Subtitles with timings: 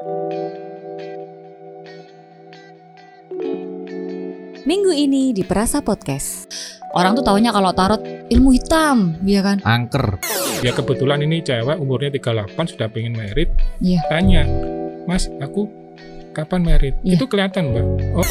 [0.00, 0.16] Minggu
[4.96, 6.48] ini di Perasa Podcast.
[6.96, 8.00] Orang tuh taunya kalau tarot
[8.32, 9.60] ilmu hitam, ya kan?
[9.60, 10.16] angker
[10.64, 13.52] Ya kebetulan ini cewek umurnya 38 sudah pengen merit.
[13.84, 14.00] Iya.
[14.08, 14.48] Tanya,
[15.04, 15.68] Mas, aku
[16.32, 16.96] kapan merit?
[17.04, 17.20] Iya.
[17.20, 17.84] Itu kelihatan, Mbak.
[18.16, 18.24] Oh,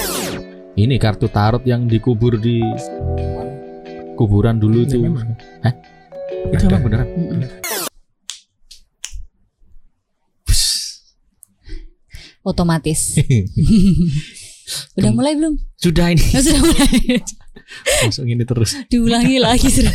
[0.73, 2.65] ini kartu tarot yang dikubur di
[4.17, 5.37] kuburan dulu ya itu memang.
[6.49, 6.71] itu Ada.
[6.73, 7.68] emang beneran Mm-mm.
[12.41, 13.13] Otomatis.
[14.95, 15.57] Udah mulai belum?
[15.75, 17.19] sudah ini Oh, sudah mulai.
[18.01, 19.89] langsung ini terus Diulangi lagi sudah.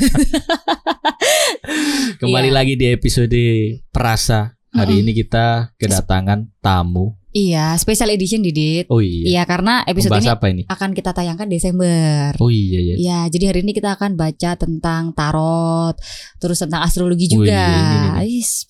[2.16, 2.52] kembali Iya.
[2.52, 3.40] lagi di episode
[3.88, 5.02] perasa hari Mm-mm.
[5.04, 8.88] ini kita kedatangan tamu Iya, special edition Didit.
[8.88, 12.30] oh iya Iya, karena episode membahas ini apa ini akan kita tayangkan Desember.
[12.38, 15.92] oh iya iya Ya, jadi hari ini kita akan baca tentang tarot,
[16.36, 17.58] terus tentang astrologi juga.
[17.58, 18.64] ini Ais,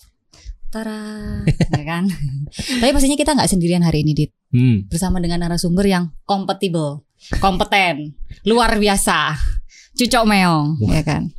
[0.74, 1.38] Tara,
[1.78, 2.10] ya kan?
[2.50, 4.30] Tapi pastinya kita nggak sendirian hari ini, Dit.
[4.50, 4.90] hmm.
[4.90, 7.06] Bersama dengan narasumber yang kompatibel,
[7.38, 9.38] kompeten, luar biasa,
[9.94, 11.30] cucok meong, ya kan?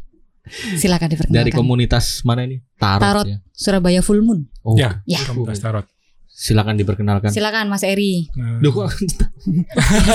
[0.77, 1.41] Silakan diperkenalkan.
[1.41, 3.25] dari komunitas mana ini tarot, Tarot.
[3.25, 4.45] ya Surabaya Full Moon.
[4.61, 5.19] oh Ya, Ya.
[5.25, 5.83] komunitas tarot.
[6.27, 8.27] silakan diperkenalkan Silakan Mas Eri.
[8.35, 8.91] Nah, Duh, kok-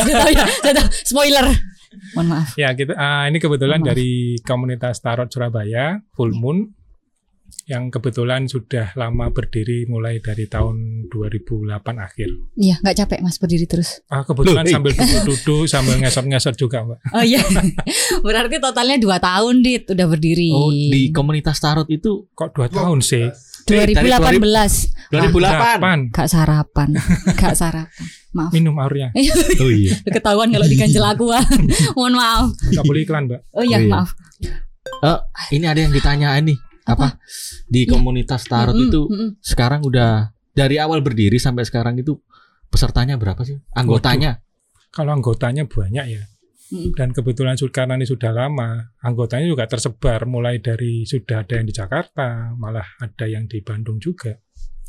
[0.06, 0.44] tahu ya.
[1.03, 1.47] Spoiler.
[2.14, 2.48] Mohon maaf.
[2.55, 6.70] ya, kita ah, ini kebetulan dari komunitas tarot Surabaya, Full Moon
[7.67, 12.29] yang kebetulan sudah lama berdiri mulai dari tahun 2008 akhir.
[12.56, 14.03] Iya, nggak capek Mas berdiri terus.
[14.11, 14.75] Ah, kebetulan Loh, eh.
[14.75, 16.98] sambil duduk-duduk sambil ngesot-ngesot juga, Mbak.
[17.15, 17.43] Oh iya.
[18.27, 20.51] Berarti totalnya dua tahun dit udah berdiri.
[20.55, 23.27] oh di komunitas tarot itu Kok dua tahun sih?
[23.28, 25.12] Eh, dari 2018.
[25.15, 26.89] 2008 Gak sarapan.
[27.39, 28.06] Gak sarapan.
[28.31, 28.51] Maaf.
[28.55, 29.11] Minum aurnya.
[29.62, 31.34] oh iya Ketahuan kalau diganjel aku.
[31.98, 32.47] Mohon maaf.
[32.71, 33.41] Nggak boleh iklan, Mbak.
[33.55, 33.91] Oh iya, Oh iya.
[33.91, 34.11] maaf.
[35.51, 36.55] ini ada yang ditanya ini
[36.86, 37.20] apa,
[37.69, 37.97] di Iya.
[37.97, 39.31] komunitas tarot Mm-mm, itu mm-mm.
[39.41, 42.19] sekarang udah dari awal berdiri sampai sekarang itu
[42.70, 43.59] pesertanya berapa sih?
[43.75, 44.41] Anggotanya?
[44.91, 46.25] Kalau anggotanya banyak ya.
[46.70, 50.22] Dan kebetulan karena ini sudah lama, anggotanya juga tersebar.
[50.31, 54.31] Mulai dari sudah ada yang di Jakarta, malah ada yang di Bandung juga,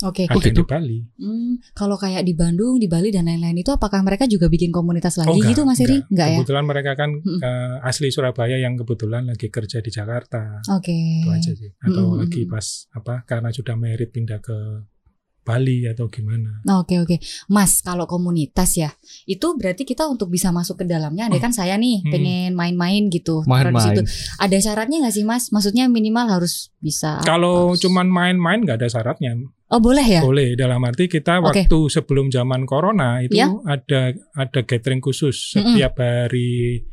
[0.01, 0.25] Oke.
[0.25, 0.61] ada yang gitu?
[0.61, 0.99] di Bali.
[1.17, 5.21] Hmm, kalau kayak di Bandung, di Bali dan lain-lain itu apakah mereka juga bikin komunitas
[5.21, 6.01] lagi gitu Mas Eri?
[6.09, 6.37] Enggak ya?
[6.41, 7.39] Kebetulan mereka kan Mm-mm.
[7.39, 10.61] eh, asli Surabaya yang kebetulan lagi kerja di Jakarta.
[10.73, 11.21] Oke.
[11.21, 11.71] Itu aja sih.
[11.77, 12.21] Atau Mm-mm.
[12.25, 14.57] lagi pas apa karena sudah merit pindah ke
[15.41, 16.61] Bali atau gimana.
[16.77, 17.17] Oke oke,
[17.49, 18.93] Mas kalau komunitas ya
[19.25, 22.11] itu berarti kita untuk bisa masuk ke dalamnya, andai kan saya nih Hmm.
[22.13, 24.01] pengen main-main gitu, main-main situ.
[24.37, 25.49] Ada syaratnya nggak sih Mas?
[25.49, 27.25] Maksudnya minimal harus bisa.
[27.25, 27.81] Kalau apa?
[27.81, 29.33] cuman main-main nggak ada syaratnya.
[29.71, 30.21] Oh boleh ya?
[30.21, 31.63] Boleh dalam arti kita Oke.
[31.63, 33.47] waktu sebelum zaman corona itu Ya.
[33.63, 36.83] ada ada gathering khusus setiap hari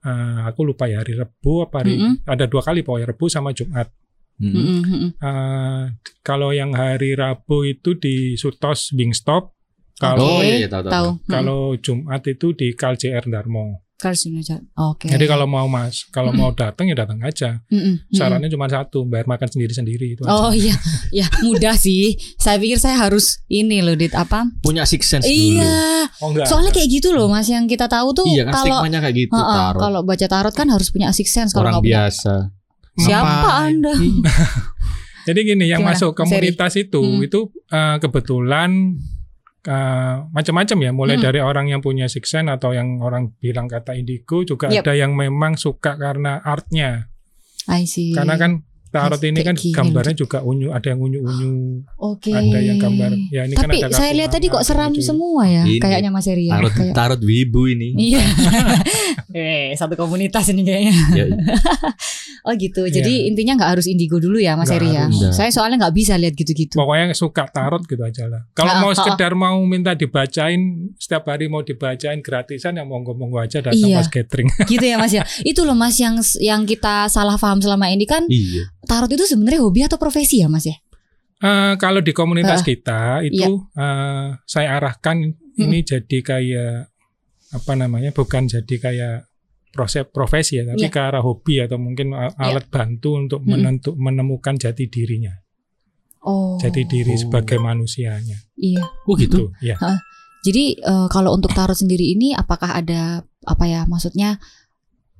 [0.00, 2.22] eh, aku lupa ya hari Rebu apa hari Mm-mm.
[2.24, 3.90] ada dua kali pokoknya Rebu sama Jumat.
[4.36, 5.16] Mm-mm.
[5.16, 5.82] Eh,
[6.20, 9.44] kalau yang hari Rabu itu di Sutos Wingstop.
[9.46, 9.54] oh
[9.96, 11.10] Kalau Oke, iya tahu tahu, Tahu.
[11.24, 13.80] kalau Jumat itu di KLCR Darmo.
[13.96, 14.68] Karsinogenic.
[14.76, 15.08] Oke.
[15.08, 16.38] Jadi kalau mau mas, kalau Mm-mm.
[16.38, 17.64] mau datang ya datang aja.
[17.66, 18.04] Mm-mm.
[18.08, 20.30] Syaratnya cuma satu, bayar makan sendiri-sendiri itu aja.
[20.30, 20.76] Oh iya,
[21.10, 22.12] ya mudah sih.
[22.36, 24.44] Saya pikir saya harus ini loh, dit apa?
[24.60, 26.44] punya six sense dulu Iya, Oh enggak.
[26.46, 27.46] soalnya kayak gitu loh, mas.
[27.46, 30.54] Yang kita tahu tuh iya kan kalau stigmanya kayak gitu Heeh, tarot kalau baca tarot
[30.54, 31.56] kan harus punya six sense.
[31.56, 32.34] Kalau orang nggak punya, biasa
[32.96, 33.64] siapa Ngapain?
[33.72, 33.92] anda?
[35.26, 37.18] Jadi gini, yang Gimana, masuk komunitas itu Hmm.
[37.18, 38.94] itu eh, kebetulan
[39.66, 41.24] eh, macam-macam ya, mulai Hmm.
[41.26, 44.82] dari orang yang punya six sense atau yang orang bilang kata indigo, juga Yep.
[44.86, 47.10] ada yang memang suka karena artnya.
[47.66, 48.14] I see.
[48.14, 48.62] Karena kan
[48.98, 51.52] tarot ini kan gini gambarnya juga unyu, ada yang unyu-unyu,
[51.98, 52.30] Oke.
[52.30, 53.10] ada yang gambar.
[53.28, 55.00] Ya ini kan Tapi ada saya lihat tadi kok seram lucu.
[55.00, 56.56] semua ya, Ini, kayaknya Mas Eri ya.
[56.56, 58.22] tarot Kayak- tarot wibu ini Iya.
[59.32, 60.94] eh, satu komunitas ini kayaknya.
[61.14, 61.24] Ya,
[62.42, 62.86] Oh gitu.
[62.86, 65.04] Jadi intinya nggak harus indigo dulu ya, Mas Eri ya.
[65.04, 65.18] harus.
[65.30, 66.78] Saya soalnya nggak bisa lihat gitu-gitu.
[66.78, 68.46] Pokoknya suka tarot gitu aja lah.
[68.52, 70.58] Kalau Ah, mau sekedar mau minta dibacain
[70.94, 73.98] setiap hari mau dibacain gratisan ya monggo-monggo aja datang Iya.
[73.98, 74.46] pas gathering.
[74.64, 75.26] gitu ya Mas ya.
[75.44, 79.60] Itu loh Mas yang yang kita salah paham selama ini kan iya tarot itu sebenarnya
[79.60, 80.76] hobi atau profesi ya Mas ya?
[81.36, 83.44] Eh, kalau di komunitas Ah, kita itu
[83.76, 85.20] eh, saya arahkan
[85.56, 86.88] ini jadi kayak
[87.52, 89.16] apa namanya bukan jadi kayak
[89.70, 90.92] proses profesi ya tapi Iya.
[90.92, 95.36] ke arah hobi atau mungkin a- alat bantu untuk menentu, menemukan jati dirinya
[96.24, 96.56] Oh.
[96.56, 97.20] jati diri Oh.
[97.20, 98.82] sebagai manusianya Iya.
[99.04, 99.76] oh gitu ya
[100.40, 104.38] Jadi eh, kalau untuk tarot sendiri ini apakah ada apa ya maksudnya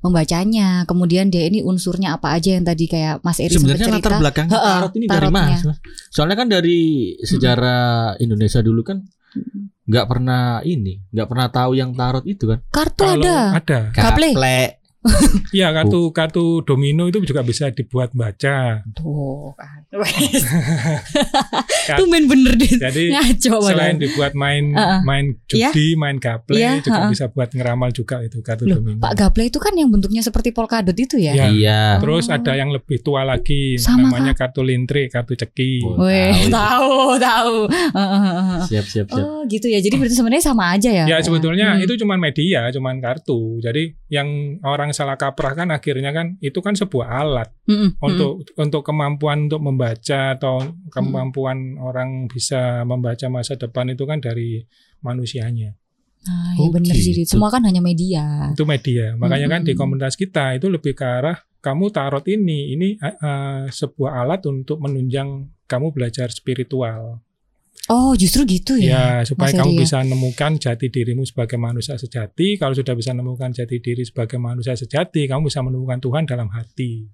[0.01, 4.03] membacanya, kemudian dia ini unsurnya apa aja yang tadi kayak Mas Eri sempat sebenarnya latar
[4.07, 4.23] cerita.
[4.23, 5.45] belakang Heeh, tarot ini dari tarotnya.
[5.51, 5.79] mas Mas?
[6.13, 6.81] soalnya kan dari
[7.21, 7.83] sejarah
[8.19, 8.99] Indonesia dulu kan
[9.87, 13.39] nggak pernah ini nggak pernah tahu yang tarot itu kan Kartu kalau ada.
[13.57, 13.79] ada.
[13.93, 14.31] Gaple.
[15.53, 18.83] Iya, kartu kartu domino itu juga bisa dibuat baca.
[18.91, 19.87] Tuh kan.
[21.87, 21.97] Kan.
[21.97, 22.67] Tuh main bener deh.
[22.69, 25.01] Jadi Ngaco selain dibuat main Uh-uh.
[25.03, 27.11] main judi, main gaple Iya, juga uh-uh.
[27.15, 28.99] bisa buat ngeramal juga itu kartu Loh, domino.
[28.99, 31.33] Pak Gaple itu kan yang bentuknya seperti polkadot itu ya?
[31.33, 31.47] Iya.
[31.49, 31.81] Iya.
[32.03, 32.35] Terus Oh.
[32.35, 35.87] ada yang lebih tua lagi Sama, namanya kartu lintrik, kartu ceki.
[35.87, 36.03] Oh.
[36.03, 38.67] Weh, Tahu tahu, tahu.
[38.67, 39.23] Siap siap siap.
[39.23, 39.79] Oh, gitu ya.
[39.79, 41.05] Jadi berarti sebenarnya sama aja ya?
[41.07, 41.85] Ya sebetulnya Hmm.
[41.87, 43.63] itu cuman media, cuman kartu.
[43.63, 44.27] Jadi yang
[44.63, 48.01] orang salah kaprah kan akhirnya kan itu kan sebuah alat mm-mm.
[48.01, 54.65] untuk untuk kemampuan untuk membaca atau kemampuan orang bisa membaca masa depan itu kan dari
[55.05, 55.77] manusianya.
[56.27, 57.15] Ah, ya Oh, bener sih.
[57.15, 57.39] gitu.
[57.39, 58.51] Semua kan hanya media.
[58.51, 59.15] Itu media.
[59.15, 64.23] Makanya kan di komunitas kita itu lebih ke arah kamu tarot ini ini eh, sebuah
[64.27, 67.26] alat untuk menunjang kamu belajar spiritual.
[67.87, 69.23] Oh, justru gitu ya?
[69.23, 69.81] Ya, supaya Mas kamu ya?
[69.81, 72.59] bisa menemukan jati dirimu sebagai manusia sejati.
[72.59, 77.07] Kalau sudah bisa menemukan jati diri sebagai manusia sejati, kamu bisa menemukan Tuhan dalam hati.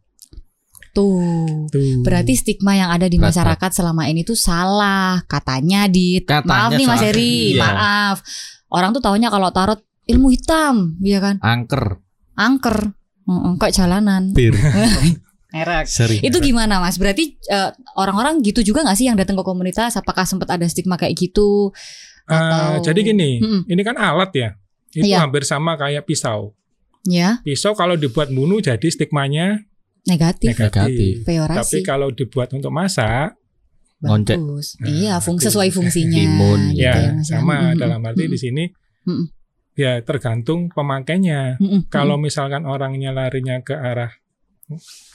[0.93, 1.69] Tuh.
[1.69, 2.01] Tuh.
[2.01, 5.25] Berarti stigma yang ada di masyarakat selama ini tuh salah.
[5.25, 7.01] Katanya di Katanya maaf nih Mas.
[7.01, 7.61] Heri, Iya.
[7.61, 8.17] maaf.
[8.69, 11.37] Orang tuh taunya kalau tarot ilmu hitam, iya kan?
[11.41, 12.01] Angker.
[12.37, 12.93] Angker.
[13.23, 14.33] Heeh, kayak jalanan.
[14.33, 14.53] Bir.
[15.53, 15.85] Merek.
[15.85, 16.17] Seri.
[16.19, 16.97] Itu gimana Mas?
[16.97, 19.95] Berarti eh, orang-orang gitu juga nggak sih yang datang ke komunitas?
[19.95, 21.71] Apakah sempat ada stigma kayak gitu?
[22.25, 23.61] Eh, atau- jadi gini, Mm-mm.
[23.67, 24.49] ini kan alat ya.
[24.91, 25.25] Itu Iya.
[25.25, 26.57] hampir sama kayak pisau.
[27.03, 29.59] Ya, Pisau kalau dibuat bunuh jadi stigmanya
[30.03, 31.27] negatif, negatif.
[31.27, 31.59] Negatif.
[31.59, 33.35] Tapi kalau dibuat untuk masak,
[33.99, 34.35] Ngoncek.
[34.35, 34.75] Bagus.
[34.79, 35.47] Nah, iya, fung itu.
[35.47, 36.15] sesuai fungsinya.
[36.17, 38.65] Timun, gitu ya Mas sama Mm-mm, dalam arti mm-mm, di sini
[39.03, 39.27] Mm-mm.
[39.75, 41.59] ya tergantung pemakainya.
[41.59, 44.11] mm-mm, Kalau misalkan orangnya larinya ke arah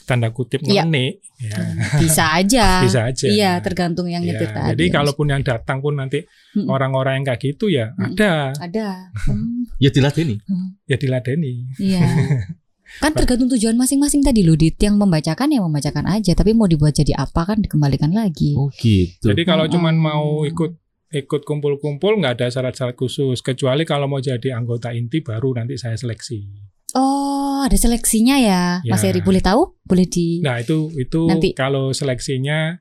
[0.04, 0.84] tanda kutip Iya.
[0.84, 2.00] ya mm-mm.
[2.00, 2.66] bisa aja.
[2.88, 3.28] bisa aja.
[3.28, 4.72] Iya, tergantung yang Ya, nyetir tadi.
[4.74, 6.24] jadi kalaupun yang datang pun nanti
[6.56, 6.72] Mm-mm.
[6.72, 8.16] orang-orang yang kayak gitu ya Mm-mm.
[8.16, 8.88] ada ada.
[9.28, 10.40] Hmm, Ya dilatih
[10.86, 11.68] ya diladeni.
[11.78, 12.02] iya.
[13.04, 14.80] Kan tergantung tujuan masing-masing tadi loh, Dit.
[14.80, 18.56] Yang membacakan ya membacakan aja, tapi mau dibuat jadi apa kan dikembalikan lagi.
[18.56, 19.28] Oh gitu.
[19.28, 19.76] Jadi kalau Mm-mm.
[19.76, 20.72] cuman mau ikut
[21.08, 26.00] ikut kumpul-kumpul nggak ada syarat-syarat khusus kecuali kalau mau jadi anggota inti baru nanti saya
[26.00, 26.48] seleksi.
[26.94, 29.10] Oh, ada seleksinya ya, Mas Ya.
[29.10, 29.20] Heri.
[29.20, 29.76] Boleh tahu?
[29.84, 31.52] Boleh di Nah itu itu Nanti.
[31.52, 32.80] kalau seleksinya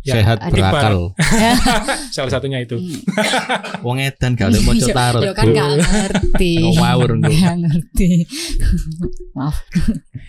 [0.00, 0.96] ya Sehat ada- berakal.
[2.14, 2.76] salah satunya itu.
[2.76, 3.00] Hmm.
[3.84, 5.22] Wong edan gak ada mau tarot.
[5.22, 6.52] Ya kan nggak ngerti.
[6.74, 7.10] Ngawur.
[7.16, 8.10] Nggak ngerti.
[9.36, 9.60] Maaf.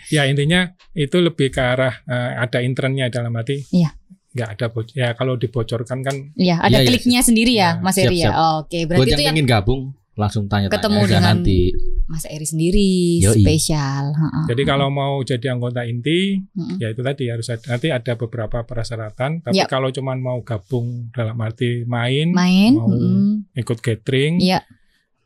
[0.08, 3.64] Ya intinya itu lebih ke arah eh, ada internnya dalam arti.
[3.70, 3.96] Iya.
[4.32, 7.96] Nggak ada bo- ya kalau dibocorkan kan Iya, ada iya, kliknya sendiri ya, Ya, Mas
[7.96, 8.28] Heri ya.
[8.28, 8.36] siap.
[8.60, 9.82] Oke, Buat berarti yang itu yang pengen gabung
[10.16, 11.60] langsung tanya Ketemu aja dengan- nanti.
[12.06, 12.88] Mas Eri sendiri
[13.20, 13.42] Yoi.
[13.42, 14.16] spesial.
[14.46, 16.78] Jadi kalau mau jadi anggota inti Mm-mm.
[16.78, 19.42] ya itu tadi harus ada, nanti ada beberapa persyaratan.
[19.42, 19.68] Tapi Yap.
[19.68, 23.52] kalau cuman mau gabung dalam arti main, main, mau mm-mm.
[23.54, 24.64] ikut gathering, Iya.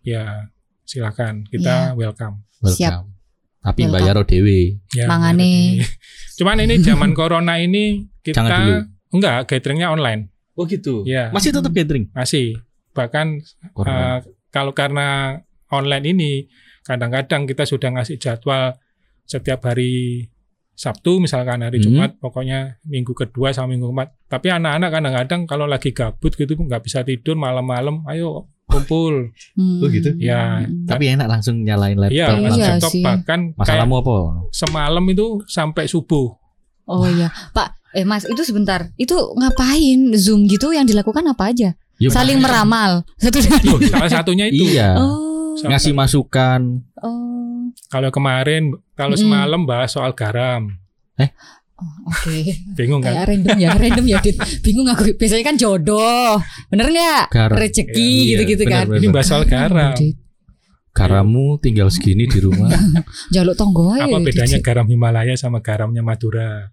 [0.02, 0.50] ya
[0.82, 2.42] silakan kita welcome.
[2.58, 2.74] Welcome.
[2.74, 2.94] Siap.
[3.62, 3.94] Tapi Welcome.
[3.94, 4.60] bayar dewe.
[4.90, 5.84] Ya, Mangane.
[6.40, 8.72] Cuman ini zaman corona ini kita Jangan dulu.
[9.12, 11.04] enggak gatheringnya online Oh gitu.
[11.04, 11.28] Ya.
[11.30, 12.08] Masih tetap gathering.
[12.10, 12.56] masih.
[12.90, 13.26] Bahkan
[13.70, 14.18] Corona.
[14.18, 15.38] eh, kalau karena
[15.68, 16.32] online ini
[16.82, 18.74] kadang-kadang kita sudah ngasih jadwal
[19.22, 20.26] setiap hari
[20.72, 21.86] Sabtu misalkan hari Hmm.
[21.86, 24.08] Jumat pokoknya minggu kedua sama minggu keempat.
[24.26, 29.28] Tapi anak-anak kadang-kadang kalau lagi gabut gitu nggak bisa tidur malam-malam, ayo kumpul.
[29.54, 29.82] Hmm.
[29.82, 30.16] Oh, gitu?
[30.16, 30.88] Ya, Hmm.
[30.88, 32.16] Tapi enak langsung nyalain laptop.
[32.16, 32.62] Iya, Iya langsung.
[32.64, 33.04] laptop sih.
[33.04, 34.14] bahkan Masalahmu apa?
[34.50, 36.32] semalam itu sampai subuh.
[36.86, 37.76] Oh iya, Pak.
[37.92, 38.88] Eh Mas, itu sebentar.
[38.96, 41.74] Itu ngapain Zoom gitu yang dilakukan apa aja?
[42.00, 43.04] Ya, Saling meramal.
[43.20, 43.44] Satu.
[43.68, 44.64] Loh, salah satunya itu.
[44.72, 44.96] Iya.
[44.96, 45.52] Oh.
[45.60, 46.80] Ngasih masukan.
[46.96, 47.68] Oh.
[47.92, 49.28] Kalau kemarin, kalau Mm-mm.
[49.28, 50.72] semalam bahas soal garam.
[51.20, 52.56] Oh, Oke.
[52.72, 53.12] Bingung kan?
[53.12, 54.36] Kayak random ya, random ya, Dit.
[54.64, 55.12] Bingung aku.
[55.12, 56.40] Biasanya kan jodoh.
[56.72, 57.24] Bener nggak?
[57.52, 58.84] Rezeki Iya, gitu-gitu bener, kan.
[58.88, 59.00] bener.
[59.00, 59.92] Ini bahas soal garam.
[59.92, 60.16] Dit.
[60.96, 62.68] Garamu tinggal segini di rumah.
[63.36, 63.92] Jaluk tonggo.
[63.92, 64.32] Apa Dit.
[64.32, 66.72] bedanya garam Himalaya sama garamnya Madura?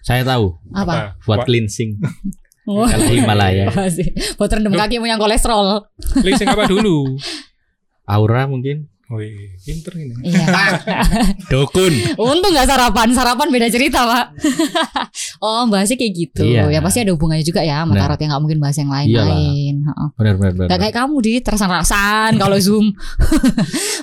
[0.00, 0.56] Saya tahu.
[0.72, 1.20] Apa?
[1.28, 2.00] Buat cleansing.
[2.68, 2.84] Oh.
[2.84, 3.72] Kalau Himalaya.
[3.72, 4.12] Apa sih?
[4.36, 5.88] Buat rendam kaki yang kolesterol.
[6.20, 7.16] Cleansing apa dulu?
[8.12, 8.92] Aura mungkin.
[9.08, 10.12] Wih, pinter ini.
[10.20, 10.44] Iya.
[11.52, 12.20] Dukun.
[12.20, 14.36] Untung nggak sarapan, sarapan beda cerita pak.
[15.40, 16.44] oh bahasnya kayak gitu.
[16.44, 16.68] Iya.
[16.68, 18.04] Ya pasti ada hubungannya juga ya sama Benar.
[18.04, 19.74] tarot yang nggak mungkin bahas yang lain-lain.
[19.80, 20.08] Heeh.
[20.12, 20.68] Benar benar benar.
[20.68, 22.92] Gak kayak kamu di terasan-rasan kalau zoom.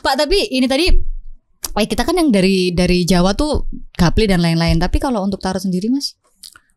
[0.01, 4.81] Pak tapi ini tadi eh, kita kan yang dari dari Jawa tuh gaple dan lain-lain.
[4.81, 6.17] Tapi kalau untuk tarot sendiri mas?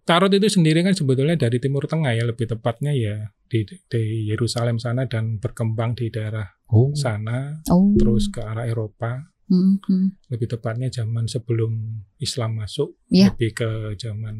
[0.09, 4.81] Tarot itu sendiri kan sebetulnya dari Timur Tengah ya, lebih tepatnya ya di, di Yerusalem
[4.81, 6.93] sana dan berkembang di daerah Oh.
[6.93, 7.93] sana, Oh.
[7.95, 9.29] terus ke arah Eropa.
[9.49, 10.29] Hmm, hmm.
[10.29, 11.73] Lebih tepatnya zaman sebelum
[12.19, 13.33] Islam masuk, Iya.
[13.33, 14.37] lebih ke zaman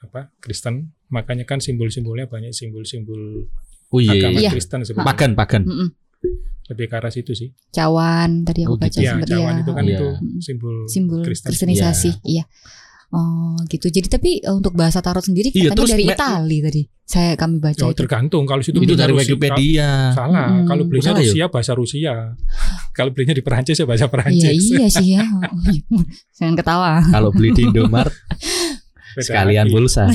[0.00, 0.94] apa Kristen.
[1.08, 3.46] Makanya kan simbol-simbolnya banyak simbol-simbol
[3.88, 4.14] Oh iya.
[4.14, 4.42] agama iya.
[4.46, 4.50] Iya.
[4.50, 5.10] Kristen sebetulnya.
[5.10, 5.62] Pagan pagan.
[5.64, 5.90] Mm-mm.
[6.64, 7.52] lebih ke arah situ sih.
[7.70, 9.04] Cawan tadi aku Oh, baca gitu.
[9.04, 9.60] Ya, sempat cawan ya.
[9.60, 9.92] itu kan Iya.
[9.92, 10.38] itu Mm.
[10.40, 11.48] simbol simbol Kristen.
[11.52, 12.44] kristenisasi, iya.
[13.14, 13.86] Oh, gitu.
[13.86, 16.82] Jadi tapi eh, untuk bahasa tarot sendiri Iya, katanya terus dari Itali tadi.
[17.04, 18.00] Saya kami baca Oh, itu.
[18.00, 20.10] tergantung kalau situ Itu dari Wikipedia.
[20.10, 20.66] Salah, Hmm.
[20.66, 21.28] kalau belinya Salah ya?
[21.28, 22.14] Rusia bahasa Rusia.
[22.90, 24.62] kalau belinya di Perancis ya bahasa Iya, Perancis.
[24.66, 25.22] iya sih ya.
[26.36, 27.06] Jangan ketawa.
[27.06, 28.10] Kalau beli di Indomaret
[29.14, 29.74] Beda sekalian lagi.
[29.76, 30.04] pulsa.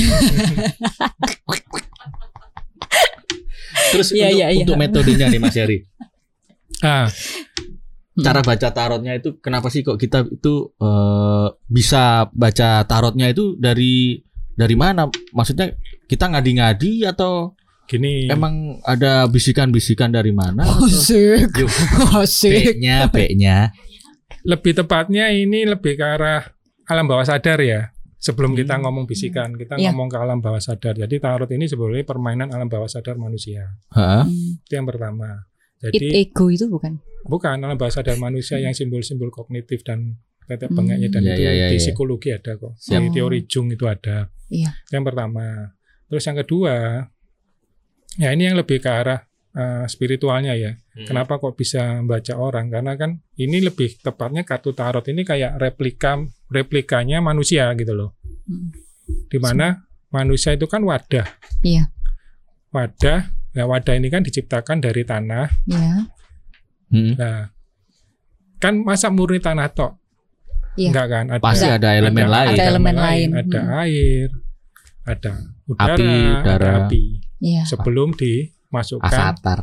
[3.89, 4.61] Terus Iya, untuk, iya, iya.
[4.61, 5.77] untuk metodenya nih Mas Yari,
[6.79, 7.11] Ah,
[8.21, 14.19] cara baca tarotnya itu kenapa sih kok kita itu eh, bisa baca tarotnya itu dari
[14.51, 15.05] dari mana?
[15.31, 15.71] Maksudnya
[16.05, 18.27] kita ngadi-ngadi atau gini.
[18.27, 20.61] emang ada bisikan-bisikan dari mana?
[20.63, 21.65] Oh, atau-
[22.19, 22.77] Asik.
[22.77, 23.71] B-nya, B-nya.
[24.41, 26.43] lebih tepatnya ini lebih ke arah
[26.85, 27.91] alam bawah sadar ya.
[28.15, 28.83] Sebelum kita Hmm.
[28.83, 29.89] ngomong bisikan, kita Iya.
[29.89, 30.91] ngomong ke alam bawah sadar.
[30.93, 33.63] Jadi tarot ini sebenarnya permainan alam bawah sadar manusia.
[33.89, 34.23] Heeh.
[34.23, 34.59] Hmm.
[34.59, 35.47] Itu yang pertama.
[35.79, 37.00] It Jadi ego itu bukan?
[37.24, 40.81] bukan alam bawah sadar manusia yang simbol-simbol kognitif dan tetek Hmm.
[40.83, 41.81] bengeknya dan Iya, itu iya, iya, di iya.
[41.81, 42.74] psikologi ada kok.
[42.75, 43.00] Siap.
[43.00, 44.27] Di teori Jung itu ada.
[44.50, 44.71] Iya.
[44.89, 45.45] Yang pertama.
[46.09, 46.75] Terus yang kedua,
[48.17, 49.19] ya ini yang lebih ke arah
[49.50, 50.74] eh, spiritualnya ya.
[50.74, 51.05] Hmm.
[51.05, 52.69] Kenapa kok bisa membaca orang?
[52.69, 56.17] Karena kan ini lebih tepatnya kartu tarot ini kayak replika
[56.50, 58.17] replikanya manusia gitu loh.
[58.45, 58.69] Hmm.
[59.25, 61.25] Di mana manusia itu kan wadah.
[61.62, 61.89] Iya.
[62.69, 63.38] Wadah.
[63.49, 65.49] Nah, wadah ini kan diciptakan dari tanah.
[65.65, 65.93] Iya.
[66.89, 67.13] Hmm.
[67.15, 67.49] Nah,
[68.57, 69.97] kan masa murni tanah tok?
[70.75, 70.89] Iya.
[70.89, 71.25] Enggak kan?
[71.29, 72.49] Ada, Pasti ada elemen ada- lain.
[72.51, 73.27] Ada elemen lain.
[73.35, 73.79] Ada Hmm.
[73.79, 74.27] air,
[75.03, 75.31] ada
[75.65, 76.69] udara, Api, ada udara.
[76.85, 77.03] api.
[77.39, 77.63] Iya.
[77.65, 79.59] Sebelum dimasukkan Avatar.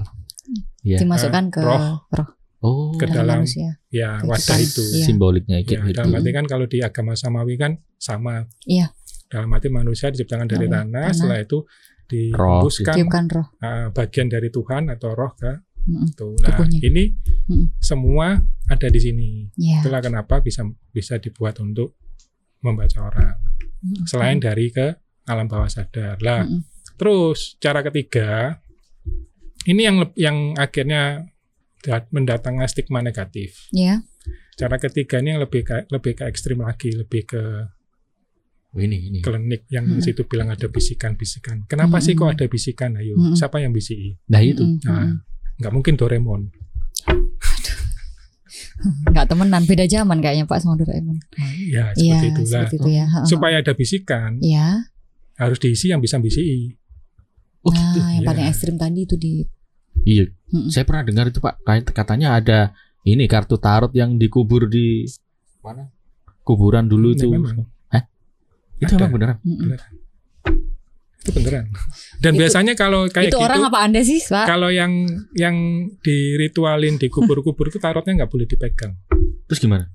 [0.80, 0.98] Iya.
[0.98, 2.06] Dimasukkan ke roh.
[2.08, 2.28] roh,
[2.58, 3.78] Oh, Ke dalam dalam manusia.
[3.86, 4.80] ya wadah itu.
[4.82, 5.04] Iya.
[5.04, 5.92] simboliknya Ya, gitu.
[5.92, 8.48] dalam arti kan kalau di agama samawi kan sama.
[8.64, 8.90] Iya.
[9.26, 11.14] Dalam arti manusia diciptakan dari Dari tanah, tanah.
[11.14, 11.58] setelah itu
[12.06, 13.46] dihembuskan roh.
[13.58, 15.52] uh, bagian dari Tuhan atau roh ke
[15.86, 16.28] itu.
[16.42, 16.78] Nah, Tubuhnya.
[16.82, 17.04] ini
[17.46, 17.78] Mm-mm.
[17.78, 19.46] semua ada di sini.
[19.54, 19.82] Iya.
[19.82, 21.94] Itulah kenapa bisa bisa dibuat untuk
[22.62, 23.38] membaca orang.
[23.82, 24.06] Mm-mm.
[24.06, 26.18] Selain dari ke alam bawah sadar.
[26.22, 26.62] Lah, Mm-mm.
[26.94, 28.62] terus cara ketiga
[29.66, 31.26] ini yang yang akhirnya
[31.82, 33.66] dat- mendatangkan stigma negatif.
[33.70, 34.02] Iya.
[34.56, 37.42] Cara ketiga ini yang lebih ke, lebih ke ekstrim lagi, lebih ke
[38.76, 39.18] Oh, ini ini.
[39.24, 41.64] klinik yang di situ bilang ada bisikan-bisikan.
[41.64, 42.36] Kenapa sih kok Mm-mm.
[42.36, 42.92] ada bisikan?
[42.94, 43.32] Ayo, Mm-mm.
[43.32, 44.20] siapa yang bisiki?
[44.28, 44.60] Nah itu.
[44.60, 44.84] Mm-mm.
[44.84, 45.16] Nah,
[45.56, 46.52] nggak mungkin Doraemon.
[49.06, 51.16] Nggak temenan, beda zaman kayaknya Pak sama Doraemon.
[51.66, 52.48] Ya, Iya, seperti itu lah.
[52.62, 53.04] seperti itu ya.
[53.24, 54.86] Supaya ada bisikan, Iya.
[55.34, 56.76] harus diisi yang bisa bisiki.
[57.64, 57.98] Oh gitu.
[57.98, 58.28] Nah, yang iya.
[58.28, 59.42] paling ekstrim tadi itu di
[60.04, 60.28] Iya.
[60.52, 60.68] Mm-mm.
[60.68, 61.64] Saya pernah dengar itu Pak.
[61.90, 65.08] Katanya ada ini kartu tarot yang dikubur di
[65.58, 65.88] mana?
[66.44, 67.26] Kuburan dulu Ya, itu.
[67.32, 67.66] memang.
[68.76, 69.00] Itu Ada.
[69.00, 69.36] emang beneran?
[69.40, 69.68] Mm-mm.
[71.16, 71.64] Itu beneran.
[72.16, 74.46] Dan Itu- biasanya kalau kayak itu gitu, orang apa Anda sih, Pak?
[74.46, 74.92] kalau yang
[75.32, 75.56] yang
[76.00, 78.94] diritualin di kubur-kubur itu tarotnya nggak boleh dipegang.
[79.46, 79.90] Terus gimana?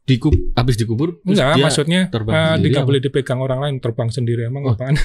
[0.00, 2.88] Dikub habis dikubur Enggak, maksudnya terbang eh, sendiri nggak apa?
[2.88, 4.72] boleh dipegang orang lain, terbang sendiri emang Oh.
[4.72, 4.96] apaan?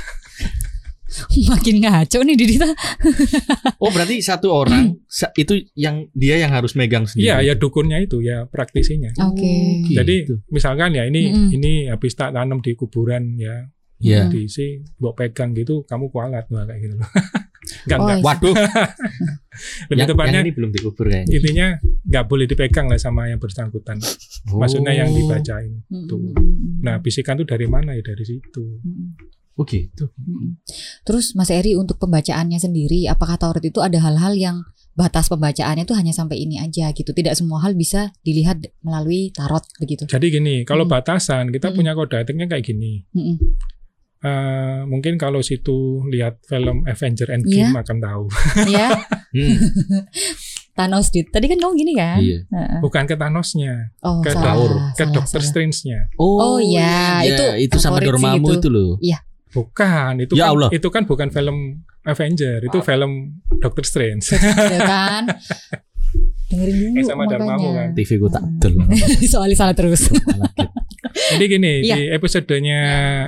[1.52, 2.70] Makin ngaco nih Didita.
[3.78, 4.98] Oh, berarti satu orang
[5.36, 7.30] itu yang dia yang harus megang sendiri.
[7.30, 9.14] Iya, ya dukunnya itu ya praktisinya.
[9.24, 9.86] Oke.
[9.86, 9.94] gitu.
[9.94, 10.16] Jadi
[10.50, 11.50] misalkan ya ini Mm-mm.
[11.52, 14.28] ini habis tak tanam di kuburan ya Iya.
[14.28, 17.08] diisi bawa pegang gitu kamu kualat wah kayak gitu loh.
[17.86, 18.18] enggak Oh, enggak.
[18.18, 18.26] iya.
[18.26, 18.56] Waduh,
[19.88, 21.32] Lebih yang, tepatnya yang ini belum dikubur kayaknya.
[21.32, 21.68] intinya
[22.04, 23.98] nggak boleh dipegang lah sama yang bersangkutan.
[24.48, 25.16] Maksudnya yang Oh.
[25.16, 25.80] dibacain.
[26.06, 26.20] Tuh.
[26.20, 26.82] Mm-mm.
[26.82, 28.64] Nah, bisikan tuh dari mana ya dari situ.
[28.84, 29.16] Mm-mm.
[29.56, 30.12] Oh gitu.
[30.20, 30.60] Mm-mm.
[31.04, 34.58] Terus Mas Eri untuk pembacaannya sendiri, apakah Taurat itu ada hal-hal yang
[34.92, 37.12] batas pembacaannya itu hanya sampai ini aja gitu?
[37.12, 40.04] Tidak semua hal bisa dilihat melalui tarot begitu.
[40.06, 40.92] Jadi gini, kalau Mm.
[40.92, 41.76] batasan kita Mm.
[41.76, 43.08] punya kode etiknya kayak gini.
[43.12, 43.38] Mm-mm.
[44.20, 47.80] Eh, mungkin kalau situ lihat film Avenger Endgame Iya.
[47.80, 48.24] akan tahu.
[48.76, 48.90] ya,
[49.32, 49.56] Hmm,
[50.76, 51.28] Thanos dit.
[51.28, 52.20] Tadi kan kamu gini kan?
[52.20, 52.40] iya.
[52.46, 52.80] Heeh.
[52.82, 55.40] Bukan ke Thanosnya, Oh, ke salah, Daur, ke salah, Doctor.
[55.40, 56.12] Strange-nya.
[56.18, 58.60] Oh, iya, iya, itu itu sama Dormammu itu.
[58.60, 58.96] itu loh.
[59.56, 60.70] Bukan, itu Ya kan Allah.
[60.70, 61.58] itu kan bukan film
[62.04, 64.36] Avenger, itu film Doctor Strange.
[64.36, 65.24] Ya kan?
[66.46, 67.90] Dengerin dulu Eh, sama Darmamu kan.
[67.92, 68.76] TV ku tak del.
[69.32, 70.12] Soalnya salah terus.
[71.32, 71.96] Jadi gini, Iya.
[71.96, 72.80] di episodenya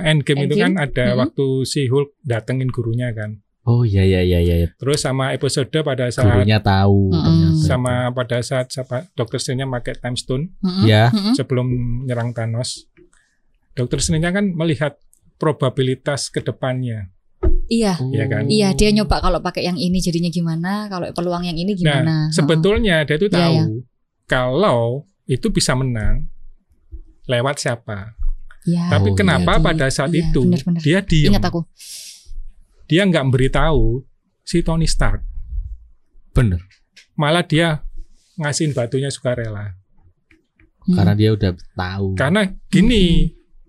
[0.04, 1.20] Endgame, itu kan Endgame, ada mm-mm.
[1.20, 3.40] waktu si Hulk datengin gurunya kan.
[3.64, 4.68] Oh iya iya iya iya.
[4.74, 7.60] Terus sama episode pada saat Gurunya tahu ternyata.
[7.60, 10.84] sama pada saat siapa Doctor Strange-nya pakai time stone Mm-mm.
[10.84, 11.12] Ya.
[11.34, 11.68] Sebelum
[12.04, 12.88] nyerang Thanos.
[13.74, 14.96] Doctor Strange-nya kan melihat
[15.38, 17.08] probabilitas ke depannya.
[17.70, 17.94] Iya.
[18.00, 18.44] Iya kan?
[18.50, 22.02] Iya, dia nyoba kalau pakai yang ini jadinya gimana, kalau peluang yang ini gimana.
[22.02, 23.64] Nah, sebetulnya dia itu Iya, tahu iya.
[24.26, 24.80] kalau
[25.24, 26.26] itu bisa menang
[27.28, 28.16] lewat siapa.
[28.64, 30.80] Iya, Tapi Oh, kenapa iya, pada saat iya, itu benar-benar.
[30.82, 31.60] dia diem, Ingat aku.
[32.84, 34.02] dia nggak memberitahu
[34.42, 35.20] si Tony Stark.
[36.32, 36.60] Bener.
[37.14, 37.84] Malah dia
[38.36, 39.76] ngasihin batunya sukarela.
[40.88, 40.96] Mm-mm.
[40.96, 42.16] Karena dia udah tahu.
[42.16, 43.28] Karena gini,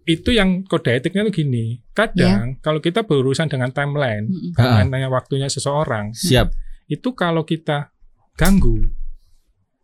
[0.10, 1.86] itu yang kode etiknya tuh gini.
[1.92, 2.60] Kadang Ya.
[2.60, 4.25] kalau kita berurusan dengan timeline.
[4.58, 4.82] Ha-ha.
[4.84, 6.50] dengan waktunya seseorang, Siap.
[6.88, 7.94] itu kalau kita
[8.34, 8.89] ganggu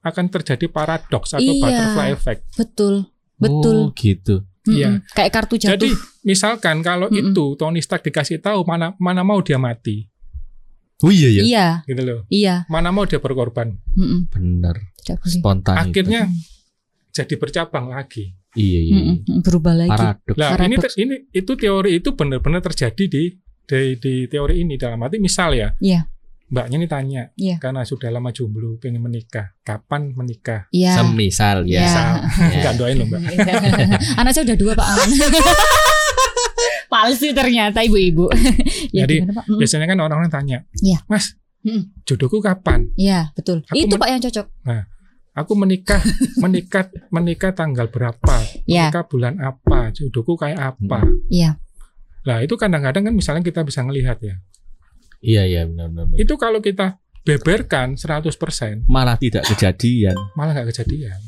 [0.01, 1.62] akan terjadi paradoks atau Iya.
[1.62, 2.41] butterfly effect.
[2.55, 4.41] betul betul Oh, gitu.
[4.65, 5.05] Iya.
[5.08, 5.89] kayak kartu jatuh Jadi
[6.24, 7.32] misalkan kalau Mm-mm.
[7.32, 10.10] itu Tony Stark dikasih tahu mana mana mau dia mati,
[11.00, 11.44] Oh iya ya.
[11.44, 12.20] iya gitu loh.
[12.27, 13.77] iya Mana mau dia berkorban.
[14.98, 15.29] Tidak boleh.
[15.29, 15.75] Spontan.
[15.75, 15.82] itu.
[15.86, 16.22] Akhirnya
[17.12, 18.34] jadi bercabang lagi.
[18.55, 18.93] Iya iya.
[18.97, 19.13] iya.
[19.39, 20.35] Berubah lagi Paradoks.
[20.35, 20.95] Nah, ini Paradoks.
[20.95, 23.24] ini itu teori itu benar-benar terjadi di,
[23.62, 25.69] di di teori ini dalam arti misal ya.
[25.77, 26.07] Iya.
[26.45, 27.57] Mbaknya ini tanya, Iya.
[27.57, 30.69] karena sudah lama jomblo, pengen menikah, kapan menikah?
[30.69, 31.74] iya Semisal ya.
[31.74, 31.81] Iya.
[31.81, 32.55] Misal, Ya.
[32.55, 33.21] enggak doain loh mbak.
[34.21, 35.09] anak saya udah dua pak Aman
[36.85, 38.29] palsu ternyata ibu-ibu
[38.93, 39.45] ya Jadi, gimana pak.
[39.51, 41.01] Biasanya kan orang-orang tanya, Iya.
[41.05, 41.33] Mas,
[42.05, 42.93] jodohku kapan?
[42.93, 44.45] Iya betul Aku itu pak yang cocok
[45.36, 46.00] Aku menikah,
[46.44, 48.36] menikah, menikah tanggal berapa?
[48.63, 48.88] Iya.
[48.88, 49.92] Menikah bulan apa?
[49.92, 51.04] Jodohku kayak apa?
[51.27, 51.60] iya
[52.25, 54.39] Nah itu kadang-kadang kan misalnya kita bisa ngelihat ya.
[55.22, 56.06] Iya iya benar benar.
[56.10, 56.18] benar.
[56.18, 60.15] Itu kalau kita beberkan 100% Malah tidak kejadian.
[60.34, 61.20] malah nggak kejadian.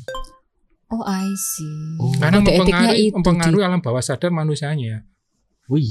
[0.88, 2.10] oh I see Oh.
[2.16, 5.04] Karena mempengaruhi, mempengaruhi alam bawah sadar manusianya.
[5.68, 5.90] Wih.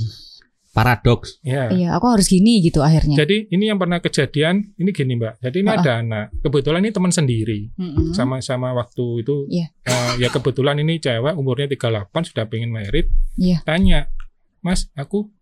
[0.77, 1.41] Paradoks.
[1.41, 1.67] Ya.
[1.67, 3.17] Iya, aku harus gini gitu akhirnya.
[3.17, 5.41] Jadi ini yang pernah kejadian, ini gini mbak.
[5.41, 5.81] Jadi ini Ah, ah.
[5.81, 7.73] ada anak, kebetulan ini teman sendiri.
[7.73, 8.13] Mm-mm.
[8.13, 9.73] Sama-sama waktu itu, Iya.
[9.83, 13.09] eh, ya kebetulan ini cewek umurnya 38 sudah pengen merit.
[13.35, 13.65] Iya.
[13.65, 14.05] Tanya,
[14.59, 15.33] Mas, aku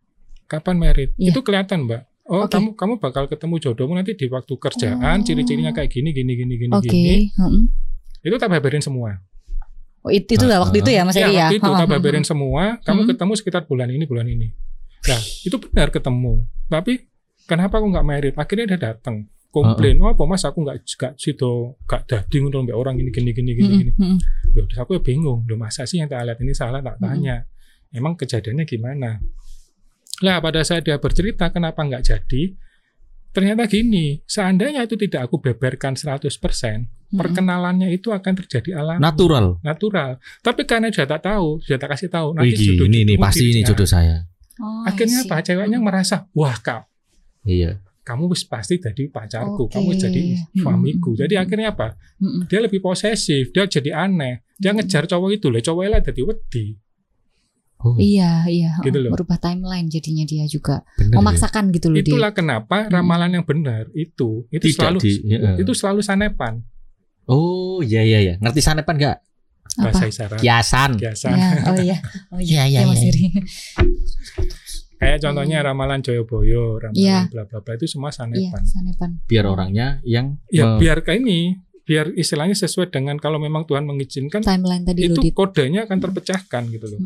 [0.46, 1.12] kapan merit?
[1.16, 1.30] Iya.
[1.30, 2.08] Itu kelihatan mbak.
[2.26, 2.56] Oh Oke.
[2.56, 5.24] kamu kamu bakal ketemu jodohmu nanti di waktu kerjaan, Oh.
[5.24, 6.88] ciri-cirinya kayak gini gini gini gini Oke.
[6.88, 7.30] gini.
[7.32, 7.64] mm-mm.
[8.24, 9.20] Itu tak baberin semua.
[10.00, 11.50] Oh, it- itu lah waktu itu ya Mas Ya, Eri ya.
[11.50, 12.78] waktu itu Ha, tak baberin semua.
[12.82, 13.10] Kamu Hmm.
[13.10, 14.50] ketemu sekitar bulan ini bulan ini.
[15.06, 16.46] Nah itu benar ketemu.
[16.70, 16.94] Tapi
[17.46, 18.34] kenapa aku nggak merit?
[18.36, 19.96] Akhirnya dia datang komplain.
[20.04, 23.52] Oh apa mas aku nggak nggak situ nggak dadi ngono mbak orang ini gini gini
[23.56, 23.92] gini gini.
[23.96, 24.18] mm-mm.
[24.52, 25.48] Loh, terus aku ya bingung.
[25.48, 27.48] Loh masa sih yang tak lihat ini salah tak tanya.
[27.96, 29.16] Emang kejadiannya gimana?
[30.24, 32.56] Lah pada saat dia bercerita kenapa nggak jadi,
[33.36, 37.20] ternyata gini, seandainya itu tidak aku beberkan 100%, Mm-mm.
[37.20, 39.60] perkenalannya itu akan terjadi alami, Natural.
[39.60, 40.20] natural.
[40.40, 43.46] Tapi karena sudah tak tahu, sudah tak kasih tahu, Wih, nanti jodoh ini jodohmu pasti
[43.52, 44.16] ini jodoh saya.
[44.56, 45.42] Oh, Akhirnya apa?
[45.42, 46.88] Ceweknya merasa, wah kak,
[47.44, 47.84] Iya.
[48.02, 49.76] kamu wis pasti jadi pacarku, Oke.
[49.76, 50.22] kamu jadi
[50.54, 51.12] suamiku.
[51.12, 51.22] Mm-mm.
[51.22, 52.00] Jadi akhirnya apa?
[52.18, 52.48] Mm-mm.
[52.48, 54.46] Dia lebih posesif, dia jadi aneh.
[54.56, 54.82] Dia Mm-mm.
[54.82, 56.68] ngejar cowok itu, lah cowoknya lah jadi wedi.
[57.78, 58.72] Oh, Iya, iya.
[58.80, 59.14] Gitu loh.
[59.14, 60.82] Merubah timeline jadinya dia juga.
[60.96, 61.18] bener ya.
[61.20, 62.10] Memaksakan gitu loh dia.
[62.16, 65.54] Itulah kenapa ramalan yang benar itu itu Tidak selalu di, ya.
[65.54, 66.66] itu selalu sanepan
[67.26, 68.34] Oh iya iya iya.
[68.38, 69.18] Ngerti sanepan nggak?
[69.78, 70.08] Bahasa Apa?
[70.08, 70.92] isyarat Kiasan.
[70.96, 71.28] biasa.
[71.30, 71.98] Ya, oh iya.
[72.34, 73.10] Oh Iya, iya, iya, ya, Mas iya.
[73.10, 73.26] Eri.
[74.96, 77.20] Kayak contohnya ramalan Joyoboyo, ramalan Iya.
[77.28, 78.64] bla bla bla itu semua Iya, sanepan.
[78.64, 79.10] sanepan.
[79.26, 83.84] Biar orangnya yang Ya me- biar kayak ini, biar istilahnya sesuai dengan kalau memang Tuhan
[83.84, 87.00] mengizinkan Timeline tadi itu lo di kodenya akan terpecahkan gitu loh.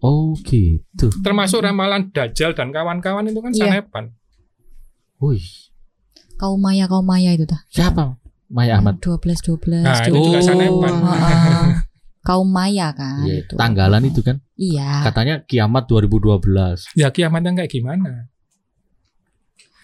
[0.00, 1.12] Oh gitu.
[1.20, 3.60] Termasuk ramalan Dajjal dan kawan-kawan itu kan Iya.
[3.82, 4.04] sanepan.
[5.18, 5.44] Wih.
[6.34, 7.60] kaum maya kaum maya itu dah.
[7.68, 8.16] Siapa?
[8.48, 8.96] Maya Ahmad.
[8.98, 9.84] 12 12.
[9.84, 10.42] Nah, itu juga Oh.
[10.42, 10.94] sanepan.
[10.96, 11.69] Heeh.
[12.20, 13.54] Kaum maya kan Iya, itu.
[13.56, 14.36] tanggalan itu kan.
[14.54, 15.04] Iya.
[15.04, 16.84] Katanya kiamat 2012.
[16.92, 18.28] Ya kiamatnya kayak gimana?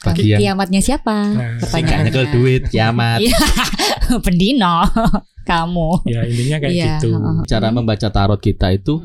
[0.04, 1.16] Bagi yang Kiamatnya siapa?
[1.34, 2.30] Nah, Pertanyaannya.
[2.30, 3.18] duit kiamat.
[3.18, 3.38] Iya.
[4.24, 4.84] Pendino.
[5.50, 6.06] Kamu.
[6.06, 7.10] Ya intinya kayak Iya, gitu.
[7.46, 9.00] Cara membaca tarot kita itu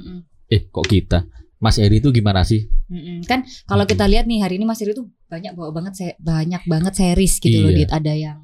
[0.45, 1.25] eh kok kita?
[1.61, 2.65] Mas Eri itu gimana sih?
[2.89, 3.21] Mm-mm.
[3.23, 6.93] Kan kalau kita lihat nih hari ini Mas Eri tuh banyak bawa banget banyak banget
[6.93, 7.85] series gitu loh Iya.
[7.85, 7.89] Dit.
[7.93, 8.37] Ada yang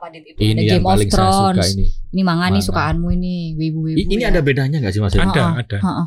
[0.00, 1.68] apa Dit itu Ini ada yang Game of paling saya suka Thrones.
[1.70, 1.86] ini.
[2.10, 3.98] Ini manga nih sukaanmu ini wibu-wibu.
[4.00, 4.32] Ini ya.
[4.32, 5.12] ada bedanya nggak sih Mas?
[5.12, 5.78] Ada, ada.
[5.78, 6.06] heeh.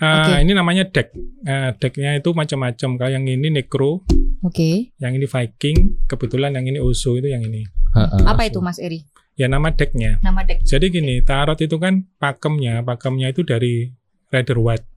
[0.00, 0.32] Ah, Oke.
[0.42, 1.12] Ini namanya deck.
[1.44, 2.90] Eh, decknya itu macam-macam.
[2.96, 4.00] Kayak yang ini Necro,
[4.40, 4.96] Oke.
[4.96, 7.68] yang ini Viking, kebetulan yang ini Oso itu yang ini.
[7.92, 8.24] Heeh.
[8.24, 9.04] Apa itu Mas Eri?
[9.36, 10.16] Ya nama decknya.
[10.20, 10.64] Nama deck.
[10.64, 13.92] Jadi gini, tarot itu kan pakemnya, pakemnya itu dari
[14.28, 14.88] Rider Waite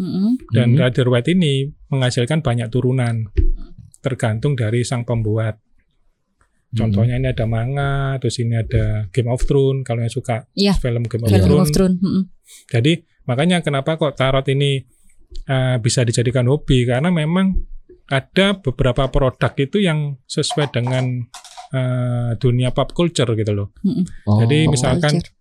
[0.00, 0.40] Mm-mm.
[0.48, 0.80] dan Hmm.
[0.80, 3.28] Rider Waite ini menghasilkan banyak turunan
[3.98, 5.60] tergantung dari sang pembuat.
[6.68, 10.76] Contohnya ini ada manga, terus ini ada Game of Thrones kalau yang suka Iya.
[10.76, 11.64] film Game of Film Thrones.
[11.64, 11.98] of Thrones.
[11.98, 12.24] Mm-mm.
[12.68, 12.92] Jadi
[13.24, 14.84] makanya kenapa kok tarot ini
[15.44, 17.56] eh, bisa dijadikan hobi karena memang
[18.08, 21.24] ada beberapa produk itu yang sesuai dengan
[21.72, 23.72] eh, dunia pop culture gitu loh.
[23.80, 24.04] Mm-mm.
[24.28, 24.40] Oh.
[24.40, 25.32] Jadi misalkan culture.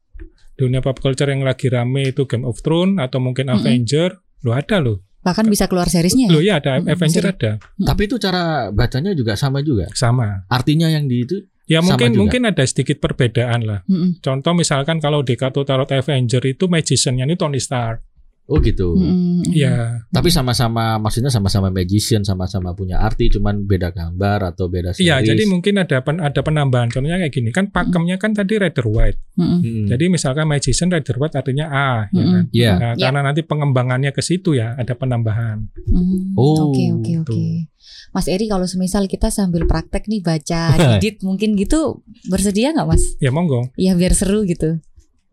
[0.56, 3.64] dunia pop culture yang lagi rame itu Game of Thrones atau mungkin Mm-mm.
[3.64, 5.07] Avenger, lo ada loh.
[5.28, 6.56] Bahkan bisa keluar seriesnya Lo ya?
[6.56, 7.36] ya ada Mm-mm, Avenger seri.
[7.36, 9.92] ada Tapi itu cara bacanya juga sama juga.
[9.92, 10.48] sama.
[10.48, 11.38] Artinya yang di itu
[11.68, 12.20] Ya Sama mungkin juga.
[12.24, 13.84] mungkin ada sedikit perbedaan lah.
[13.92, 14.24] Mm-mm.
[14.24, 18.07] Contoh misalkan kalau di kartu tarot Avenger itu magician-nya ini Tony Stark.
[18.48, 18.96] Oh gitu.
[19.46, 25.04] Iya, Tapi sama-sama maksudnya sama-sama magician, sama-sama punya arti, cuman beda gambar atau beda series.
[25.04, 25.20] iya.
[25.20, 26.88] Jadi mungkin ada pen- ada penambahan.
[26.88, 29.20] Contohnya kayak gini kan pakemnya kan tadi Rider White.
[29.36, 29.60] Mm-mm.
[29.60, 29.86] Mm-mm.
[29.88, 32.32] Jadi misalkan magician Rider White artinya A, ya Mm-mm.
[32.32, 32.44] kan.
[32.50, 32.72] Iya.
[32.74, 33.06] Nah, Ya.
[33.06, 35.68] karena nanti pengembangannya ke situ ya ada penambahan.
[35.84, 37.28] Mm, Oh, Oke oke oke.
[37.28, 37.68] tuh.
[38.10, 43.04] Mas Eri kalau semisal kita sambil praktek nih baca edit mungkin gitu bersedia nggak Mas?
[43.20, 43.68] Ya monggo.
[43.76, 44.80] Ya biar seru gitu.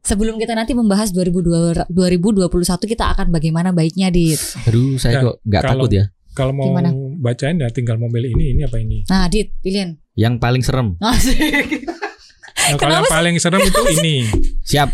[0.04, 4.36] Sebelum kita nanti membahas 2002 2021 kita akan bagaimana baiknya Dit.
[4.68, 6.04] Aduh, saya Ya, kok nggak takut ya.
[6.36, 6.92] Kalau mau Gimana?
[7.24, 9.08] bacain ya tinggal mau milih ini, ini apa ini.
[9.08, 9.96] Nah Dit pilihan.
[10.12, 10.88] Yang paling serem.
[11.00, 11.88] Asik.
[11.88, 14.28] Nah, kalau yang paling serem itu ini.
[14.68, 14.92] Siap.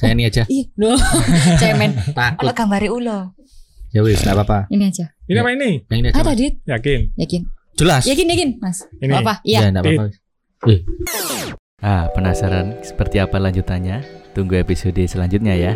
[0.00, 0.48] Saya ini aja.
[0.48, 0.96] Ih, loh.
[1.60, 1.92] Cemen.
[2.16, 2.48] Takut.
[2.48, 3.36] Kalau gambari ulo.
[3.92, 4.58] Ya wis, enggak apa-apa.
[4.72, 5.12] Ini aja.
[5.28, 5.70] Ini apa ini?
[5.92, 6.16] Yang ini aja.
[6.24, 6.32] Ada.
[6.32, 6.54] Dit.
[6.64, 7.00] Yakin?
[7.20, 7.42] Yakin.
[7.76, 8.02] Jelas.
[8.08, 8.78] Yakin yakin Mas.
[8.96, 9.12] Ini.
[9.12, 9.44] Apa?
[9.44, 9.58] Iya.
[9.60, 10.04] Ya, enggak apa-apa.
[11.78, 14.02] Ah, penasaran seperti apa lanjutannya?
[14.38, 15.74] Tunggu episode selanjutnya ya.